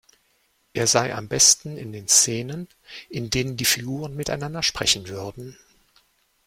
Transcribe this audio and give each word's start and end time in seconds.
Er 0.73 0.87
sei 0.87 1.13
am 1.13 1.27
besten 1.27 1.77
in 1.77 1.91
den 1.93 2.07
Szenen, 2.07 2.67
in 3.07 3.29
denen 3.29 3.55
die 3.55 3.65
Figuren 3.65 4.15
miteinander 4.15 4.63
sprechen 4.63 5.07
würden. 5.07 5.55